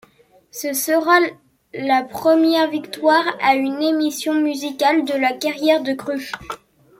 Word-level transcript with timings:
Ce 0.49 0.73
sera 0.73 1.19
la 1.75 2.01
première 2.01 2.71
victoire 2.71 3.37
à 3.39 3.53
une 3.53 3.83
émission 3.83 4.33
musicale 4.33 5.05
de 5.05 5.13
la 5.13 5.31
carrière 5.31 5.83
de 5.83 5.93
Crush. 5.93 6.31